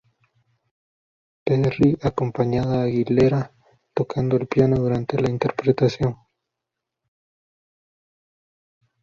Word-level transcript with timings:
Perry 1.45 1.95
acompañada 2.01 2.81
Aguilera 2.81 3.53
tocando 3.93 4.35
el 4.35 4.47
piano 4.47 4.77
durante 4.77 5.21
la 5.21 5.29
interpretación. 5.29 6.17